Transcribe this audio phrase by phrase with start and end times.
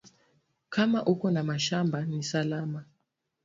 [0.73, 2.81] Kama uko na mashamba ni salama